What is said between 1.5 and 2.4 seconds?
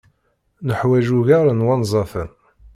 n wanzaten.